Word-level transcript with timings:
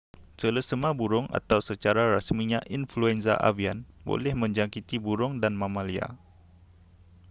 selesema 0.41 0.89
burung 0.99 1.27
atau 1.39 1.59
secara 1.69 2.01
rasminya 2.17 2.57
influenza 2.77 3.33
avian 3.49 3.77
boleh 4.09 4.33
menjangkiti 4.41 4.95
burung 5.05 5.33
dan 5.43 5.53
mamalia 5.61 6.07